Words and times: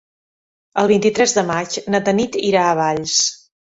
El 0.83 0.87
vint-i-tres 0.91 1.37
de 1.39 1.43
maig 1.49 1.77
na 1.91 1.99
Tanit 2.09 2.39
irà 2.49 2.65
a 2.71 2.73
Valls. 2.81 3.19